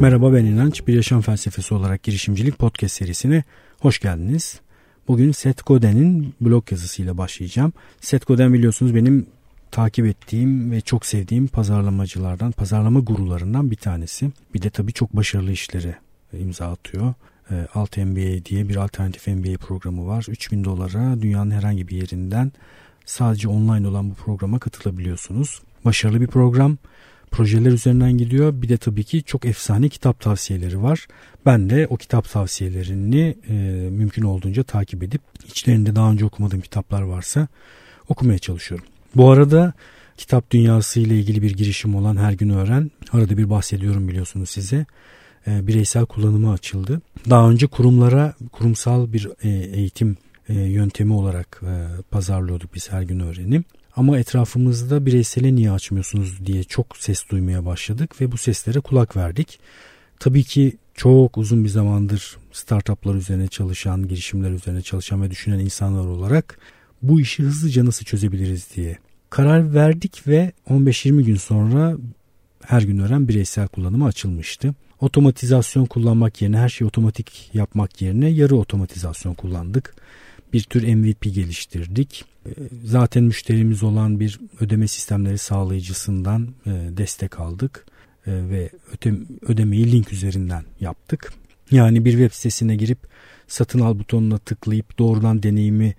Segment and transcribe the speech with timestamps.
[0.00, 0.86] Merhaba ben İnanç.
[0.86, 3.44] Bir yaşam felsefesi olarak girişimcilik podcast serisine
[3.80, 4.60] hoş geldiniz.
[5.08, 7.72] Bugün Seth Godin'in blog yazısıyla başlayacağım.
[8.00, 9.26] Seth Godin biliyorsunuz benim
[9.70, 14.30] takip ettiğim ve çok sevdiğim pazarlamacılardan, pazarlama gurularından bir tanesi.
[14.54, 15.94] Bir de tabii çok başarılı işleri
[16.32, 17.14] imza atıyor.
[17.50, 20.26] Ee, Alt MBA diye bir alternatif MBA programı var.
[20.28, 22.52] 3000 dolara dünyanın herhangi bir yerinden
[23.04, 25.62] sadece online olan bu programa katılabiliyorsunuz.
[25.84, 26.78] Başarılı bir program.
[27.30, 28.62] Projeler üzerinden gidiyor.
[28.62, 31.06] Bir de tabii ki çok efsane kitap tavsiyeleri var.
[31.46, 33.52] Ben de o kitap tavsiyelerini e,
[33.90, 37.48] mümkün olduğunca takip edip içlerinde daha önce okumadığım kitaplar varsa
[38.08, 38.86] okumaya çalışıyorum.
[39.16, 39.72] Bu arada
[40.16, 44.86] kitap dünyası ile ilgili bir girişim olan Her Gün Öğren arada bir bahsediyorum biliyorsunuz size.
[45.46, 47.00] E, bireysel kullanımı açıldı.
[47.30, 50.16] Daha önce kurumlara kurumsal bir e, eğitim
[50.48, 51.62] e, yöntemi olarak
[52.10, 53.62] pazarlıyorduk biz Her Gün Öğren'i.
[53.96, 59.60] Ama etrafımızda bireysele niye açmıyorsunuz diye çok ses duymaya başladık ve bu seslere kulak verdik.
[60.18, 66.06] Tabii ki çok uzun bir zamandır startuplar üzerine çalışan, girişimler üzerine çalışan ve düşünen insanlar
[66.06, 66.58] olarak
[67.02, 68.98] bu işi hızlıca nasıl çözebiliriz diye
[69.30, 71.96] karar verdik ve 15-20 gün sonra
[72.64, 74.74] her gün öğren bireysel kullanımı açılmıştı.
[75.00, 79.94] Otomatizasyon kullanmak yerine her şeyi otomatik yapmak yerine yarı otomatizasyon kullandık.
[80.52, 82.24] Bir tür MVP geliştirdik.
[82.46, 82.50] Ee,
[82.84, 87.86] zaten müşterimiz olan bir ödeme sistemleri sağlayıcısından e, destek aldık
[88.26, 88.70] e, ve
[89.42, 91.32] ödemeyi link üzerinden yaptık.
[91.70, 92.98] Yani bir web sitesine girip
[93.46, 95.94] satın al butonuna tıklayıp doğrudan deneyimi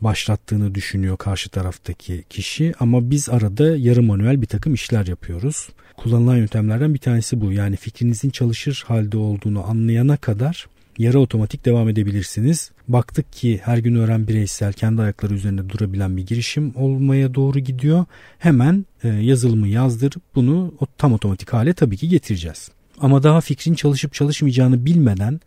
[0.00, 5.68] başlattığını düşünüyor karşı taraftaki kişi ama biz arada yarı manuel bir takım işler yapıyoruz.
[5.96, 7.52] Kullanılan yöntemlerden bir tanesi bu.
[7.52, 10.66] Yani fikrinizin çalışır halde olduğunu anlayana kadar
[10.98, 12.70] yarı otomatik devam edebilirsiniz.
[12.88, 18.04] Baktık ki her gün öğren bireysel kendi ayakları üzerinde durabilen bir girişim olmaya doğru gidiyor.
[18.38, 22.70] Hemen e, yazılımı yazdırıp bunu tam otomatik hale tabii ki getireceğiz.
[23.00, 25.40] Ama daha fikrin çalışıp çalışmayacağını bilmeden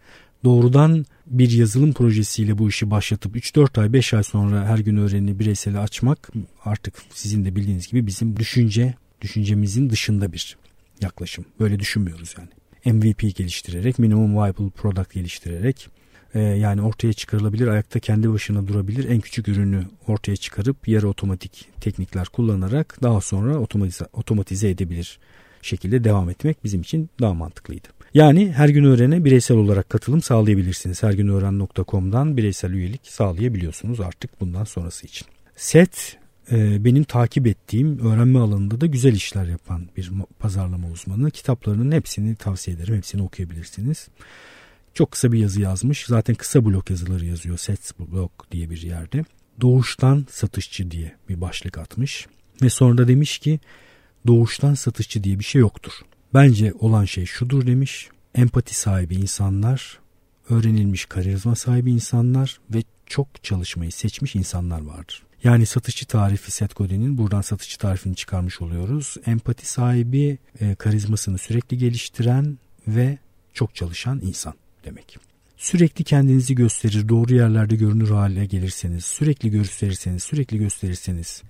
[0.43, 5.39] doğrudan bir yazılım projesiyle bu işi başlatıp 3-4 ay 5 ay sonra her gün öğrenini
[5.39, 6.29] bireysel açmak
[6.65, 10.57] artık sizin de bildiğiniz gibi bizim düşünce düşüncemizin dışında bir
[11.01, 11.45] yaklaşım.
[11.59, 12.49] Böyle düşünmüyoruz yani.
[12.93, 15.87] MVP geliştirerek, minimum viable product geliştirerek
[16.33, 21.67] e, yani ortaya çıkarılabilir, ayakta kendi başına durabilir en küçük ürünü ortaya çıkarıp yarı otomatik
[21.81, 25.19] teknikler kullanarak daha sonra otomatize, otomatize edebilir
[25.61, 27.87] şekilde devam etmek bizim için daha mantıklıydı.
[28.13, 31.03] Yani her gün öğrene bireysel olarak katılım sağlayabilirsiniz.
[31.03, 35.27] Hergünöğren.com'dan bireysel üyelik sağlayabiliyorsunuz artık bundan sonrası için.
[35.55, 36.17] Set
[36.51, 41.31] e, benim takip ettiğim öğrenme alanında da güzel işler yapan bir pazarlama uzmanı.
[41.31, 42.95] Kitaplarının hepsini tavsiye ederim.
[42.95, 44.07] Hepsini okuyabilirsiniz.
[44.93, 46.05] Çok kısa bir yazı yazmış.
[46.05, 47.57] Zaten kısa blok yazıları yazıyor.
[47.57, 49.25] Sets blok diye bir yerde.
[49.61, 52.27] Doğuştan satışçı diye bir başlık atmış.
[52.61, 53.59] Ve sonra da demiş ki
[54.27, 55.91] doğuştan satışçı diye bir şey yoktur.
[56.33, 58.09] Bence olan şey şudur demiş.
[58.35, 59.99] Empati sahibi insanlar,
[60.49, 65.23] öğrenilmiş karizma sahibi insanlar ve çok çalışmayı seçmiş insanlar vardır.
[65.43, 69.15] Yani satışçı tarifi Seth Godin'in buradan satışçı tarifini çıkarmış oluyoruz.
[69.25, 73.17] Empati sahibi, e, karizmasını sürekli geliştiren ve
[73.53, 74.53] çok çalışan insan
[74.85, 75.17] demek.
[75.57, 81.43] Sürekli kendinizi gösterir, doğru yerlerde görünür hale gelirseniz, sürekli gösterirseniz, sürekli gösterirseniz,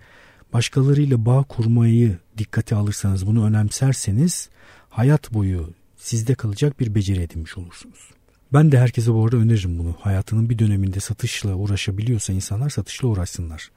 [0.54, 4.50] başkalarıyla bağ kurmayı dikkate alırsanız, bunu önemserseniz
[4.90, 8.19] hayat boyu sizde kalacak bir beceri edinmiş olursunuz.
[8.54, 9.96] Ben de herkese bu arada öneririm bunu.
[10.00, 13.72] Hayatının bir döneminde satışla uğraşabiliyorsa insanlar satışla uğraşsınlar.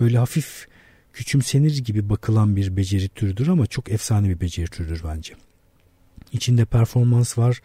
[0.00, 0.68] Böyle hafif
[1.12, 5.34] küçümsenir gibi bakılan bir beceri türüdür ama çok efsane bir beceri türüdür bence.
[6.32, 7.60] İçinde performans var,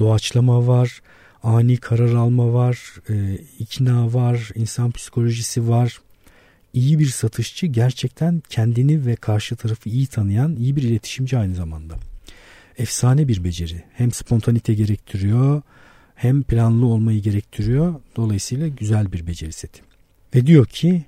[0.00, 1.00] doğaçlama var,
[1.42, 6.00] ani karar alma var, e, ikna var, insan psikolojisi var.
[6.72, 11.94] İyi bir satışçı gerçekten kendini ve karşı tarafı iyi tanıyan iyi bir iletişimci aynı zamanda
[12.78, 13.82] efsane bir beceri.
[13.92, 15.62] Hem spontanite gerektiriyor
[16.14, 17.94] hem planlı olmayı gerektiriyor.
[18.16, 19.82] Dolayısıyla güzel bir beceri seti.
[20.34, 21.04] Ve diyor ki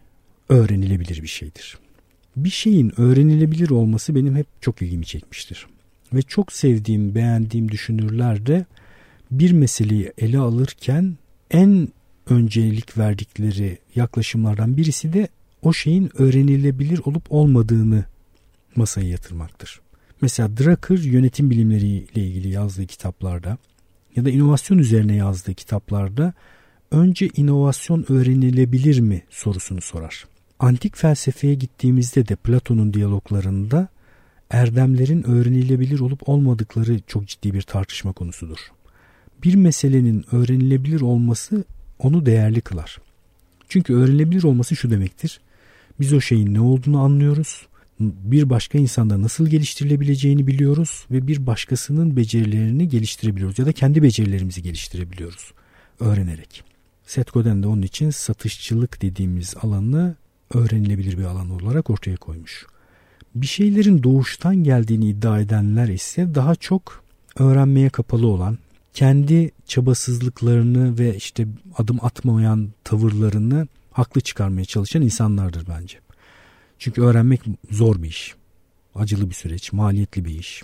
[0.48, 1.78] öğrenilebilir bir şeydir.
[2.36, 5.66] Bir şeyin öğrenilebilir olması benim hep çok ilgimi çekmiştir.
[6.12, 8.66] Ve çok sevdiğim, beğendiğim düşünürler de
[9.30, 11.16] bir meseleyi ele alırken
[11.50, 11.88] en
[12.30, 15.28] öncelik verdikleri yaklaşımlardan birisi de
[15.62, 18.04] o şeyin öğrenilebilir olup olmadığını
[18.76, 19.80] masaya yatırmaktır.
[20.20, 23.58] Mesela Drucker yönetim bilimleriyle ilgili yazdığı kitaplarda
[24.16, 26.32] ya da inovasyon üzerine yazdığı kitaplarda
[26.90, 30.24] önce inovasyon öğrenilebilir mi sorusunu sorar.
[30.58, 33.88] Antik felsefeye gittiğimizde de Platon'un diyaloglarında
[34.50, 38.58] erdemlerin öğrenilebilir olup olmadıkları çok ciddi bir tartışma konusudur.
[39.44, 41.64] Bir meselenin öğrenilebilir olması
[41.98, 42.98] onu değerli kılar.
[43.68, 45.40] Çünkü öğrenilebilir olması şu demektir.
[46.00, 47.66] Biz o şeyin ne olduğunu anlıyoruz
[48.00, 54.62] bir başka insanda nasıl geliştirilebileceğini biliyoruz ve bir başkasının becerilerini geliştirebiliyoruz ya da kendi becerilerimizi
[54.62, 55.52] geliştirebiliyoruz
[56.00, 56.64] öğrenerek.
[57.06, 60.16] Seth Godin de onun için satışçılık dediğimiz alanı
[60.54, 62.66] öğrenilebilir bir alan olarak ortaya koymuş.
[63.34, 67.04] Bir şeylerin doğuştan geldiğini iddia edenler ise daha çok
[67.38, 68.58] öğrenmeye kapalı olan,
[68.94, 71.46] kendi çabasızlıklarını ve işte
[71.78, 76.03] adım atmayan tavırlarını haklı çıkarmaya çalışan insanlardır bence.
[76.78, 77.40] Çünkü öğrenmek
[77.70, 78.34] zor bir iş.
[78.94, 80.62] Acılı bir süreç, maliyetli bir iş.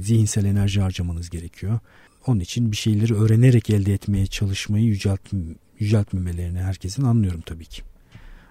[0.00, 1.78] Zihinsel enerji harcamanız gerekiyor.
[2.26, 5.20] Onun için bir şeyleri öğrenerek elde etmeye çalışmayı yücelt,
[5.78, 7.82] yüceltmemelerini herkesin anlıyorum tabii ki.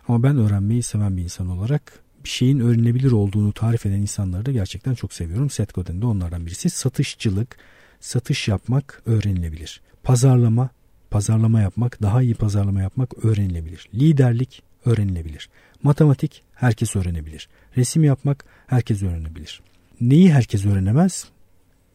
[0.07, 4.51] Ama ben öğrenmeyi seven bir insan olarak bir şeyin öğrenilebilir olduğunu tarif eden insanları da
[4.51, 5.49] gerçekten çok seviyorum.
[5.49, 6.69] Seth Godin de onlardan birisi.
[6.69, 7.57] Satışçılık,
[7.99, 9.81] satış yapmak öğrenilebilir.
[10.03, 10.69] Pazarlama,
[11.09, 13.89] pazarlama yapmak, daha iyi pazarlama yapmak öğrenilebilir.
[13.93, 15.49] Liderlik öğrenilebilir.
[15.83, 17.49] Matematik herkes öğrenebilir.
[17.77, 19.61] Resim yapmak herkes öğrenebilir.
[20.01, 21.27] Neyi herkes öğrenemez?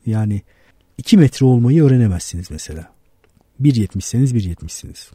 [0.06, 0.42] Yani
[0.98, 2.92] 2 metre olmayı öğrenemezsiniz mesela.
[3.62, 5.10] 1.70'seniz 1.70'siniz.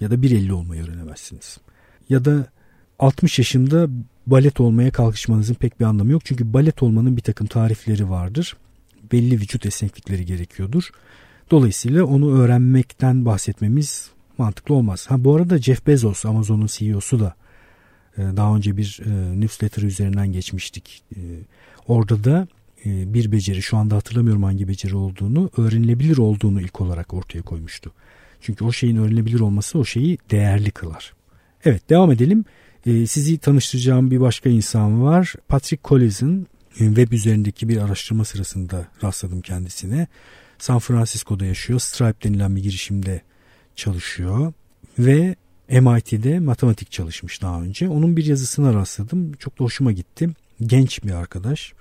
[0.00, 1.58] Ya da 1.50 olmayı öğrenemezsiniz.
[2.08, 2.46] Ya da
[2.98, 3.88] 60 yaşında
[4.26, 6.24] balet olmaya kalkışmanızın pek bir anlamı yok.
[6.24, 8.56] Çünkü balet olmanın bir takım tarifleri vardır.
[9.12, 10.90] Belli vücut esneklikleri gerekiyordur.
[11.50, 15.06] Dolayısıyla onu öğrenmekten bahsetmemiz mantıklı olmaz.
[15.08, 17.34] Ha bu arada Jeff Bezos Amazon'un CEO'su da
[18.18, 21.02] e, daha önce bir e, newsletter üzerinden geçmiştik.
[21.16, 21.20] E,
[21.88, 22.48] orada da
[22.86, 27.92] bir beceri şu anda hatırlamıyorum hangi beceri olduğunu öğrenilebilir olduğunu ilk olarak ortaya koymuştu.
[28.40, 31.12] Çünkü o şeyin öğrenilebilir olması o şeyi değerli kılar.
[31.64, 32.44] Evet devam edelim.
[32.84, 35.34] Sizi tanıştıracağım bir başka insan var.
[35.48, 36.46] Patrick Collins'in
[36.78, 40.06] web üzerindeki bir araştırma sırasında rastladım kendisine.
[40.58, 41.80] San Francisco'da yaşıyor.
[41.80, 43.22] Stripe denilen bir girişimde
[43.76, 44.52] çalışıyor
[44.98, 45.36] ve
[45.68, 47.88] MIT'de matematik çalışmış daha önce.
[47.88, 49.32] Onun bir yazısına rastladım.
[49.32, 50.28] Çok da hoşuma gitti.
[50.60, 51.72] Genç bir arkadaş.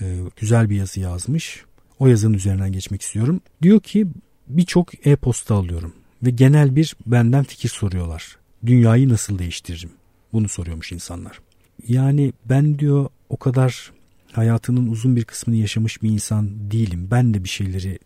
[0.00, 1.64] Ee, güzel bir yazı yazmış.
[1.98, 3.40] O yazının üzerinden geçmek istiyorum.
[3.62, 4.06] Diyor ki
[4.48, 8.36] birçok e-posta alıyorum ve genel bir benden fikir soruyorlar.
[8.66, 9.90] Dünyayı nasıl değiştiririm?
[10.32, 11.40] Bunu soruyormuş insanlar.
[11.88, 13.92] Yani ben diyor o kadar
[14.32, 17.08] hayatının uzun bir kısmını yaşamış bir insan değilim.
[17.10, 17.98] Ben de bir şeyleri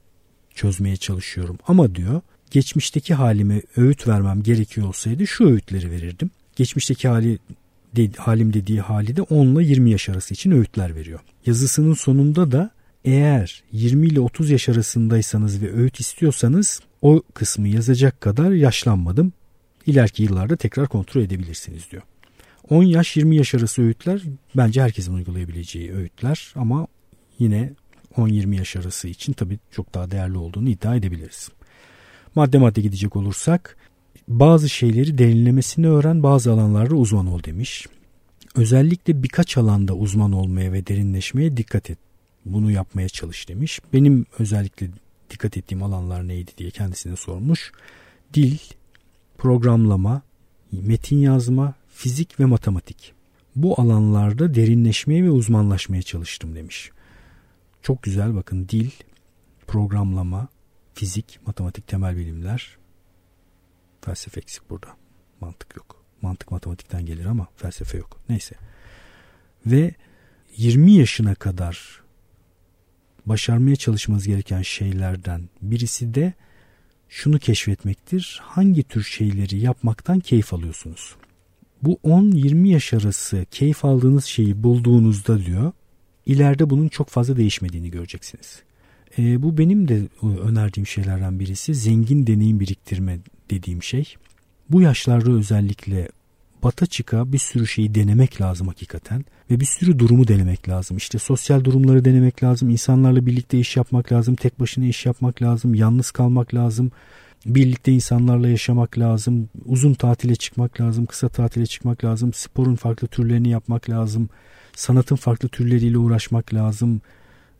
[0.54, 1.58] çözmeye çalışıyorum.
[1.66, 6.30] Ama diyor geçmişteki halime öğüt vermem gerekiyor olsaydı şu öğütleri verirdim.
[6.56, 7.38] Geçmişteki hali
[8.16, 11.20] halim dediği hali de 10 ile 20 yaş arası için öğütler veriyor.
[11.46, 12.70] Yazısının sonunda da
[13.04, 19.32] eğer 20 ile 30 yaş arasındaysanız ve öğüt istiyorsanız o kısmı yazacak kadar yaşlanmadım.
[19.86, 22.02] İleriki yıllarda tekrar kontrol edebilirsiniz diyor.
[22.70, 24.22] 10 yaş 20 yaş arası öğütler
[24.56, 26.86] bence herkesin uygulayabileceği öğütler ama
[27.38, 27.72] yine
[28.16, 31.48] 10-20 yaş arası için tabii çok daha değerli olduğunu iddia edebiliriz.
[32.34, 33.76] Madde madde gidecek olursak
[34.28, 37.86] bazı şeyleri derinlemesine öğren bazı alanlarda uzman ol demiş.
[38.56, 41.98] Özellikle birkaç alanda uzman olmaya ve derinleşmeye dikkat et.
[42.44, 43.80] Bunu yapmaya çalış demiş.
[43.92, 44.88] Benim özellikle
[45.30, 47.72] dikkat ettiğim alanlar neydi diye kendisine sormuş.
[48.34, 48.58] Dil,
[49.38, 50.22] programlama,
[50.72, 53.12] metin yazma, fizik ve matematik.
[53.56, 56.90] Bu alanlarda derinleşmeye ve uzmanlaşmaya çalıştım demiş.
[57.82, 58.90] Çok güzel bakın dil,
[59.66, 60.48] programlama,
[61.00, 62.78] fizik, matematik temel bilimler.
[64.00, 64.86] Felsefe eksik burada.
[65.40, 66.04] Mantık yok.
[66.22, 68.20] Mantık matematikten gelir ama felsefe yok.
[68.28, 68.54] Neyse.
[69.66, 69.94] Ve
[70.56, 72.02] 20 yaşına kadar
[73.26, 76.32] başarmaya çalışmanız gereken şeylerden birisi de
[77.08, 78.40] şunu keşfetmektir.
[78.42, 81.16] Hangi tür şeyleri yapmaktan keyif alıyorsunuz?
[81.82, 85.72] Bu 10-20 yaş arası keyif aldığınız şeyi bulduğunuzda diyor,
[86.26, 88.62] ileride bunun çok fazla değişmediğini göreceksiniz.
[89.18, 93.18] E, bu benim de önerdiğim şeylerden birisi zengin deneyim biriktirme
[93.50, 94.14] dediğim şey.
[94.70, 96.08] Bu yaşlarda özellikle
[96.62, 100.96] bata çıka bir sürü şeyi denemek lazım hakikaten ve bir sürü durumu denemek lazım.
[100.96, 105.74] İşte sosyal durumları denemek lazım, insanlarla birlikte iş yapmak lazım, tek başına iş yapmak lazım,
[105.74, 106.92] yalnız kalmak lazım,
[107.46, 113.48] birlikte insanlarla yaşamak lazım, uzun tatile çıkmak lazım, kısa tatile çıkmak lazım, sporun farklı türlerini
[113.48, 114.28] yapmak lazım,
[114.76, 117.00] sanatın farklı türleriyle uğraşmak lazım,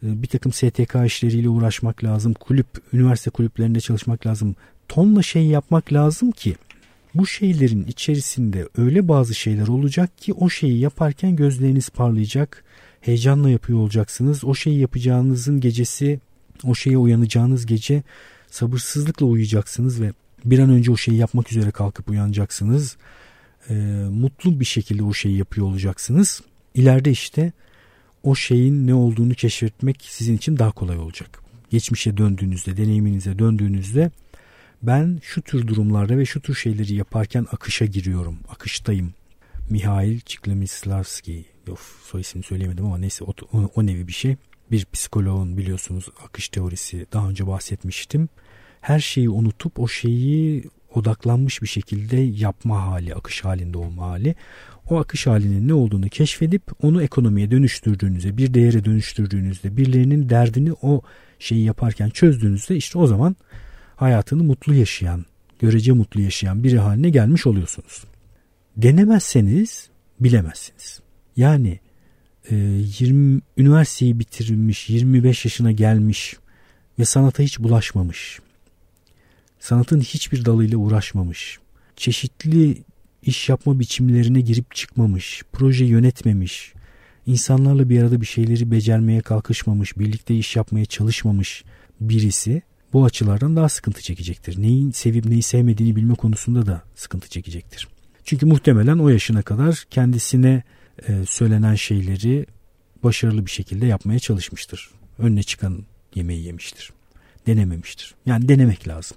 [0.02, 2.35] bir takım STK işleriyle uğraşmak lazım.
[2.35, 4.57] Kulüp, üniversite kulüplerinde çalışmak lazım.
[4.88, 6.57] Tonla şey yapmak lazım ki
[7.14, 12.64] bu şeylerin içerisinde öyle bazı şeyler olacak ki o şeyi yaparken gözleriniz parlayacak.
[13.00, 14.45] Heyecanla yapıyor olacaksınız.
[14.45, 16.21] O şeyi yapacağınızın gecesi,
[16.64, 18.02] o şeye uyanacağınız gece
[18.50, 20.12] sabırsızlıkla uyuyacaksınız ve
[20.45, 22.97] bir an önce o şeyi yapmak üzere kalkıp uyanacaksınız.
[23.69, 23.75] Ee,
[24.11, 26.40] mutlu bir şekilde o şeyi yapıyor olacaksınız.
[26.75, 27.52] İleride işte
[28.22, 31.40] o şeyin ne olduğunu keşfetmek sizin için daha kolay olacak.
[31.70, 34.10] Geçmişe döndüğünüzde, deneyiminize döndüğünüzde
[34.82, 39.14] ben şu tür durumlarda ve şu tür şeyleri yaparken akışa giriyorum, akıştayım.
[39.70, 44.36] Mihail Csikszentmihalyi of soy ismini söyleyemedim ama neyse o, o, o nevi bir şey.
[44.70, 48.28] Bir psikoloğun biliyorsunuz akış teorisi daha önce bahsetmiştim.
[48.80, 54.35] Her şeyi unutup o şeyi odaklanmış bir şekilde yapma hali, akış halinde olma hali.
[54.90, 61.02] O akış halinin ne olduğunu keşfedip onu ekonomiye dönüştürdüğünüzde, bir değere dönüştürdüğünüzde, birilerinin derdini o
[61.38, 63.37] şeyi yaparken çözdüğünüzde işte o zaman
[63.97, 65.25] hayatını mutlu yaşayan,
[65.59, 68.04] görece mutlu yaşayan biri haline gelmiş oluyorsunuz.
[68.76, 69.88] Denemezseniz
[70.20, 71.00] bilemezsiniz.
[71.37, 71.78] Yani
[72.50, 76.37] 20 e, üniversiteyi bitirmiş, 25 yaşına gelmiş
[76.99, 78.40] ve sanata hiç bulaşmamış.
[79.61, 81.59] Sanatın hiçbir dalıyla uğraşmamış.
[81.97, 82.83] Çeşitli
[83.23, 86.73] iş yapma biçimlerine girip çıkmamış, proje yönetmemiş,
[87.26, 91.64] insanlarla bir arada bir şeyleri becermeye kalkışmamış, birlikte iş yapmaya çalışmamış
[92.00, 92.62] birisi
[92.93, 94.62] bu açılardan daha sıkıntı çekecektir.
[94.62, 97.88] Neyi sevip neyi sevmediğini bilme konusunda da sıkıntı çekecektir.
[98.25, 100.62] Çünkü muhtemelen o yaşına kadar kendisine
[101.09, 102.47] e, söylenen şeyleri
[103.05, 104.90] başarılı bir şekilde yapmaya çalışmıştır.
[105.19, 106.93] Önüne çıkan yemeği yemiştir.
[107.47, 108.14] Denememiştir.
[108.26, 109.17] Yani denemek lazım.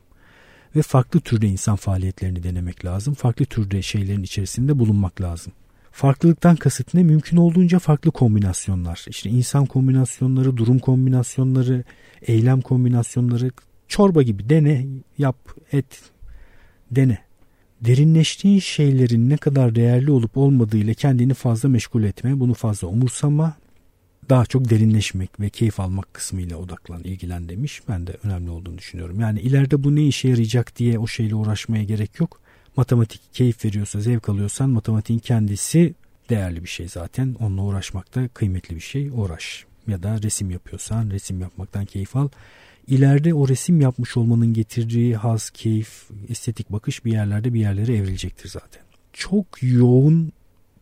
[0.76, 3.14] Ve farklı türde insan faaliyetlerini denemek lazım.
[3.14, 5.54] Farklı türde şeylerin içerisinde bulunmak lazım.
[5.92, 7.04] Farklılıktan kasıt ne?
[7.04, 9.06] Mümkün olduğunca farklı kombinasyonlar.
[9.10, 11.84] İşte insan kombinasyonları, durum kombinasyonları,
[12.22, 13.52] eylem kombinasyonları,
[13.88, 14.86] çorba gibi dene,
[15.18, 15.38] yap,
[15.72, 16.02] et,
[16.92, 17.18] dene
[17.86, 23.54] derinleştiğin şeylerin ne kadar değerli olup olmadığıyla kendini fazla meşgul etme, bunu fazla umursama,
[24.30, 27.82] daha çok derinleşmek ve keyif almak kısmıyla odaklan, ilgilen demiş.
[27.90, 29.20] Ben de önemli olduğunu düşünüyorum.
[29.20, 32.42] Yani ileride bu ne işe yarayacak diye o şeyle uğraşmaya gerek yok.
[32.76, 35.94] Matematik keyif veriyorsa, zevk alıyorsan matematiğin kendisi
[36.30, 37.36] değerli bir şey zaten.
[37.40, 39.10] Onunla uğraşmak da kıymetli bir şey.
[39.14, 39.66] Uğraş.
[39.88, 42.30] Ya da resim yapıyorsan resim yapmaktan keyif al
[42.88, 48.50] ileride o resim yapmış olmanın getirdiği haz, keyif, estetik bakış bir yerlerde bir yerlere evrilecektir
[48.50, 48.82] zaten.
[49.14, 50.32] Çok yoğun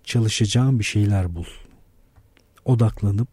[0.04, 1.46] çalışacağın bir şeyler bul.
[2.66, 3.30] Odaklanıp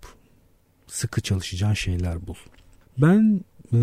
[0.87, 2.35] sıkı çalışacağın şeyler bul.
[2.99, 3.41] Ben
[3.73, 3.79] e,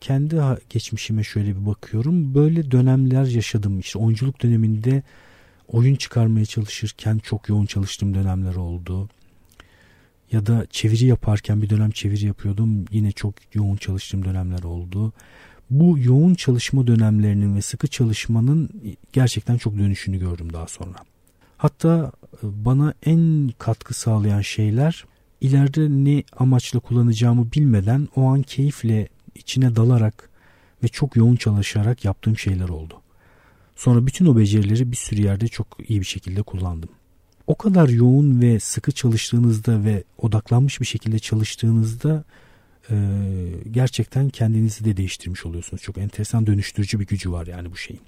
[0.00, 0.36] kendi
[0.70, 2.34] geçmişime şöyle bir bakıyorum.
[2.34, 3.80] Böyle dönemler yaşadım.
[3.80, 5.02] İşte oyunculuk döneminde
[5.68, 9.08] oyun çıkarmaya çalışırken çok yoğun çalıştığım dönemler oldu
[10.32, 12.84] ya da çeviri yaparken bir dönem çeviri yapıyordum.
[12.90, 15.12] Yine çok yoğun çalıştığım dönemler oldu.
[15.70, 18.70] Bu yoğun çalışma dönemlerinin ve sıkı çalışmanın
[19.12, 20.96] gerçekten çok dönüşünü gördüm daha sonra.
[21.56, 25.04] Hatta bana en katkı sağlayan şeyler
[25.40, 30.30] ileride ne amaçla kullanacağımı bilmeden o an keyifle içine dalarak
[30.82, 33.00] ve çok yoğun çalışarak yaptığım şeyler oldu.
[33.76, 36.88] Sonra bütün o becerileri bir sürü yerde çok iyi bir şekilde kullandım
[37.48, 42.24] o kadar yoğun ve sıkı çalıştığınızda ve odaklanmış bir şekilde çalıştığınızda
[42.90, 42.96] e,
[43.70, 45.82] gerçekten kendinizi de değiştirmiş oluyorsunuz.
[45.82, 48.02] Çok enteresan dönüştürücü bir gücü var yani bu şeyin.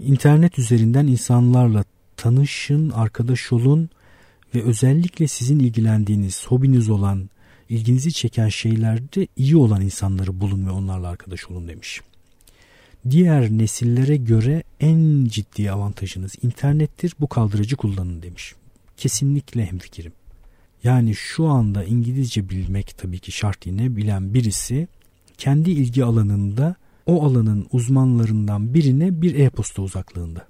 [0.00, 1.84] İnternet üzerinden insanlarla
[2.16, 3.90] tanışın, arkadaş olun
[4.54, 7.30] ve özellikle sizin ilgilendiğiniz, hobiniz olan,
[7.68, 12.00] ilginizi çeken şeylerde iyi olan insanları bulun ve onlarla arkadaş olun demiş
[13.10, 17.14] diğer nesillere göre en ciddi avantajınız internettir.
[17.20, 18.54] Bu kaldırıcı kullanın demiş
[18.96, 20.12] kesinlikle hemfikirim.
[20.84, 24.88] Yani şu anda İngilizce bilmek tabii ki şart yine bilen birisi
[25.38, 30.46] kendi ilgi alanında o alanın uzmanlarından birine bir e-posta uzaklığında.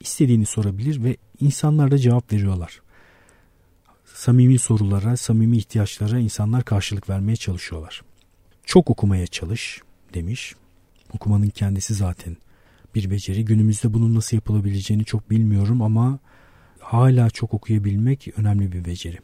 [0.00, 2.82] İstediğini sorabilir ve insanlar da cevap veriyorlar.
[4.04, 8.02] Samimi sorulara, samimi ihtiyaçlara insanlar karşılık vermeye çalışıyorlar.
[8.64, 9.80] Çok okumaya çalış
[10.14, 10.54] demiş.
[11.14, 12.36] Okumanın kendisi zaten
[12.94, 13.44] bir beceri.
[13.44, 16.18] Günümüzde bunun nasıl yapılabileceğini çok bilmiyorum ama
[16.80, 19.18] hala çok okuyabilmek önemli bir beceri.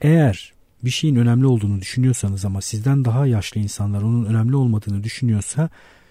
[0.00, 0.52] Eğer
[0.84, 5.70] bir şeyin önemli olduğunu düşünüyorsanız ama sizden daha yaşlı insanlar onun önemli olmadığını düşünüyorsa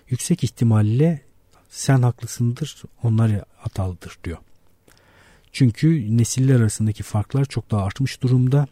[0.10, 1.22] yüksek ihtimalle
[1.70, 4.38] sen haklısındır onlar hatalıdır diyor.
[5.52, 8.68] Çünkü nesiller arasındaki farklar çok daha artmış durumda.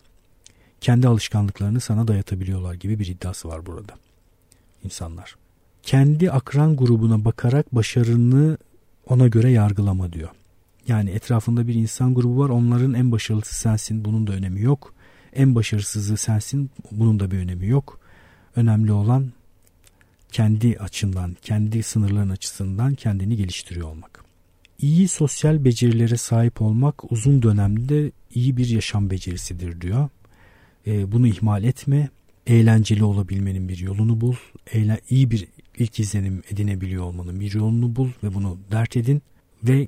[0.81, 3.93] Kendi alışkanlıklarını sana dayatabiliyorlar gibi bir iddiası var burada.
[4.83, 5.35] insanlar.
[5.83, 8.57] Kendi akran grubuna bakarak başarını
[9.07, 10.29] ona göre yargılama diyor.
[10.87, 12.49] Yani etrafında bir insan grubu var.
[12.49, 14.05] Onların en başarılısı sensin.
[14.05, 14.93] Bunun da önemi yok.
[15.33, 16.71] En başarısızı sensin.
[16.91, 17.99] Bunun da bir önemi yok.
[18.55, 19.31] Önemli olan
[20.31, 24.23] kendi açından, kendi sınırların açısından kendini geliştiriyor olmak.
[24.81, 30.09] İyi sosyal becerilere sahip olmak uzun dönemde iyi bir yaşam becerisidir diyor.
[30.87, 32.09] E, bunu ihmal etme.
[32.47, 34.35] Eğlenceli olabilmenin bir yolunu bul.
[34.71, 39.21] Eğlen, iyi bir ilk izlenim edinebiliyor olmanın bir yolunu bul ve bunu dert edin.
[39.63, 39.87] Ve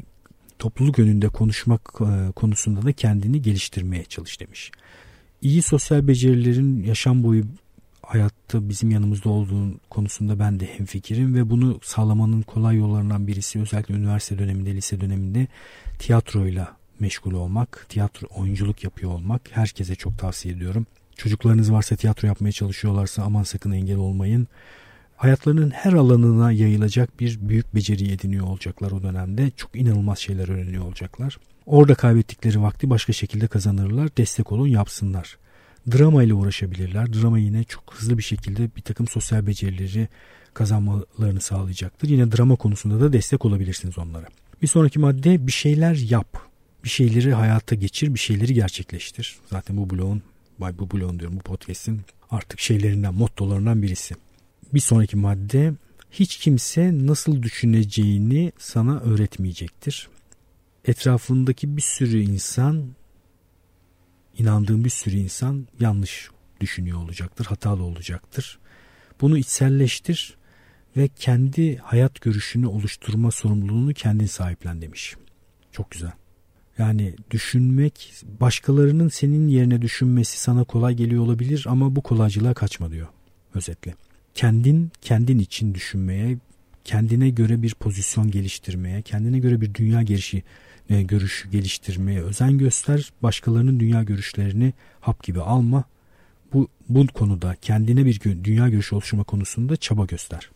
[0.60, 4.72] topluluk önünde konuşmak e, konusunda da kendini geliştirmeye çalış demiş.
[5.42, 7.44] İyi sosyal becerilerin yaşam boyu
[8.10, 13.94] hayatta bizim yanımızda olduğu konusunda ben de hemfikirim ve bunu sağlamanın kolay yollarından birisi özellikle
[13.94, 15.48] üniversite döneminde, lise döneminde
[16.00, 20.86] tiyatroyla meşgul olmak, tiyatro oyunculuk yapıyor olmak herkese çok tavsiye ediyorum.
[21.16, 24.48] Çocuklarınız varsa tiyatro yapmaya çalışıyorlarsa aman sakın engel olmayın.
[25.18, 29.52] Hayatlarının her alanına yayılacak bir büyük beceri ediniyor olacaklar o dönemde.
[29.52, 31.38] Çok inanılmaz şeyler öğreniyor olacaklar.
[31.66, 34.10] Orada kaybettikleri vakti başka şekilde kazanırlar.
[34.18, 35.38] Destek olun yapsınlar.
[35.92, 37.14] Drama ile uğraşabilirler.
[37.14, 40.08] Drama yine çok hızlı bir şekilde bir takım sosyal becerileri
[40.54, 42.10] kazanmalarını sağlayacaktır.
[42.10, 44.26] Yine drama konusunda da destek olabilirsiniz onlara.
[44.62, 46.50] Bir sonraki madde bir şeyler yap.
[46.84, 49.38] Bir şeyleri hayata geçir, bir şeyleri gerçekleştir.
[49.50, 50.22] Zaten bu bloğun,
[50.60, 54.16] bu bloğun diyorum bu podcast'in artık şeylerinden, mottolarından birisi.
[54.74, 55.74] Bir sonraki madde
[56.12, 60.10] hiç kimse nasıl düşüneceğini sana öğretmeyecektir.
[60.86, 62.86] Etrafındaki bir sürü insan,
[64.40, 66.30] inandığın bir sürü insan yanlış
[66.62, 68.60] düşünüyor olacaktır, hatalı olacaktır.
[69.22, 70.38] Bunu içselleştir
[70.98, 75.16] ve kendi hayat görüşünü oluşturma sorumluluğunu kendin sahiplen demiş.
[75.72, 76.12] Çok güzel.
[76.78, 83.08] Yani düşünmek, başkalarının senin yerine düşünmesi sana kolay geliyor olabilir ama bu kolaycılığa kaçma diyor
[83.56, 83.94] özetle.
[84.34, 86.38] Kendin kendin için düşünmeye,
[86.84, 90.44] kendine göre bir pozisyon geliştirmeye, kendine göre bir dünya gelişi,
[90.90, 93.12] e, görüşü geliştirmeye özen göster.
[93.24, 95.84] Başkalarının dünya görüşlerini hap gibi alma.
[96.54, 100.50] Bu, bu konuda kendine bir dünya görüşü oluşturma konusunda çaba göster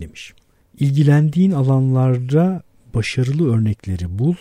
[0.00, 0.34] demiş.
[0.78, 2.62] İlgilendiğin alanlarda
[2.94, 4.34] başarılı örnekleri bul.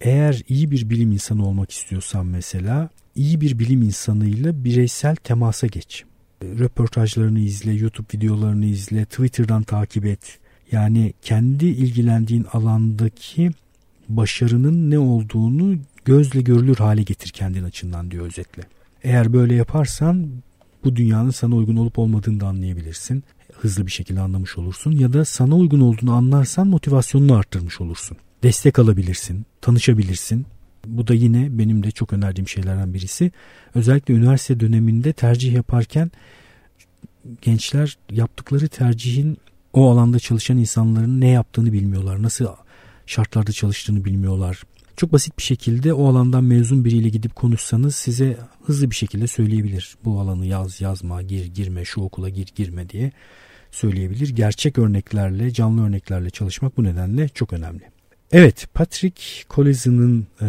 [0.00, 6.04] Eğer iyi bir bilim insanı olmak istiyorsan mesela iyi bir bilim insanıyla bireysel temasa geç.
[6.42, 10.38] Röportajlarını izle, YouTube videolarını izle, Twitter'dan takip et.
[10.72, 13.50] Yani kendi ilgilendiğin alandaki
[14.08, 18.62] başarının ne olduğunu gözle görülür hale getir kendin açından diyor özetle.
[19.02, 20.28] Eğer böyle yaparsan
[20.84, 23.24] bu dünyanın sana uygun olup olmadığını da anlayabilirsin
[23.60, 28.16] hızlı bir şekilde anlamış olursun ya da sana uygun olduğunu anlarsan motivasyonunu arttırmış olursun.
[28.42, 30.46] Destek alabilirsin, tanışabilirsin.
[30.86, 33.32] Bu da yine benim de çok önerdiğim şeylerden birisi.
[33.74, 36.10] Özellikle üniversite döneminde tercih yaparken
[37.42, 39.38] gençler yaptıkları tercihin
[39.72, 42.22] o alanda çalışan insanların ne yaptığını bilmiyorlar.
[42.22, 42.46] Nasıl
[43.08, 44.62] şartlarda çalıştığını bilmiyorlar.
[44.96, 49.96] Çok basit bir şekilde o alandan mezun biriyle gidip konuşsanız size hızlı bir şekilde söyleyebilir.
[50.04, 53.12] Bu alanı yaz, yazma, gir, girme, şu okula gir, girme diye
[53.70, 54.28] söyleyebilir.
[54.28, 57.82] Gerçek örneklerle, canlı örneklerle çalışmak bu nedenle çok önemli.
[58.32, 60.46] Evet, Patrick Collins'in e,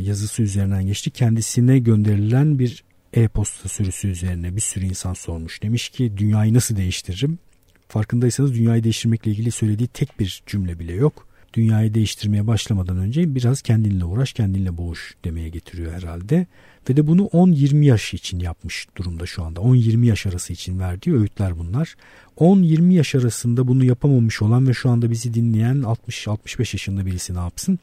[0.00, 1.10] yazısı üzerinden geçti.
[1.10, 5.62] Kendisine gönderilen bir e-posta sürüsü üzerine bir sürü insan sormuş.
[5.62, 7.38] Demiş ki dünyayı nasıl değiştiririm?
[7.88, 13.62] Farkındaysanız dünyayı değiştirmekle ilgili söylediği tek bir cümle bile yok dünyayı değiştirmeye başlamadan önce biraz
[13.62, 16.46] kendinle uğraş, kendinle boğuş demeye getiriyor herhalde.
[16.90, 19.60] Ve de bunu 10-20 yaş için yapmış durumda şu anda.
[19.60, 21.94] 10-20 yaş arası için verdiği öğütler bunlar.
[22.38, 27.38] 10-20 yaş arasında bunu yapamamış olan ve şu anda bizi dinleyen 60-65 yaşında birisi ne
[27.38, 27.78] yapsın?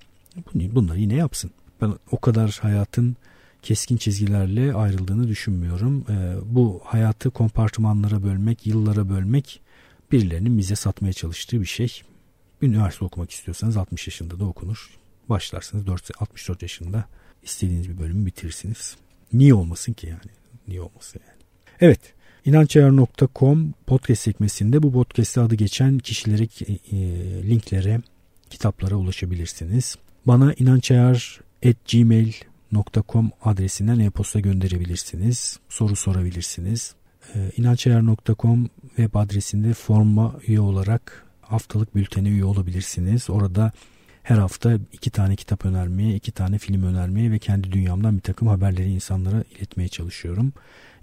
[0.54, 1.52] Bunları yine yapsın.
[1.82, 3.16] Ben o kadar hayatın
[3.62, 6.06] keskin çizgilerle ayrıldığını düşünmüyorum.
[6.10, 9.62] Ee, bu hayatı kompartımanlara bölmek, yıllara bölmek
[10.12, 12.02] birilerinin bize satmaya çalıştığı bir şey.
[12.62, 14.90] Üniversite okumak istiyorsanız 60 yaşında da okunur.
[15.30, 17.06] Başlarsınız 4, 64 yaşında
[17.44, 18.98] istediğiniz bir bölümü bitirirsiniz.
[19.34, 20.32] Niye olmasın ki yani?
[20.68, 21.40] Niye olmasın yani?
[21.82, 22.00] Evet.
[22.46, 26.48] İnançayar.com podcast sekmesinde bu podcast'te adı geçen kişilere, e,
[27.50, 28.02] linklere,
[28.50, 29.96] kitaplara ulaşabilirsiniz.
[30.26, 35.60] Bana inançayar.gmail.com adresinden e-posta gönderebilirsiniz.
[35.70, 36.96] Soru sorabilirsiniz.
[37.36, 37.52] E,
[38.88, 43.30] web adresinde forma üye olarak haftalık bültene üye olabilirsiniz.
[43.30, 43.72] Orada
[44.24, 48.48] her hafta iki tane kitap önermeye, iki tane film önermeye ve kendi dünyamdan bir takım
[48.48, 50.54] haberleri insanlara iletmeye çalışıyorum.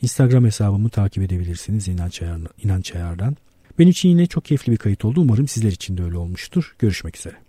[0.03, 3.37] Instagram hesabımı takip edebilirsiniz İnanç, Ayar, İnanç Ayar'dan.
[3.79, 5.21] Benim için yine çok keyifli bir kayıt oldu.
[5.21, 6.75] Umarım sizler için de öyle olmuştur.
[6.79, 7.46] Görüşmek üzere.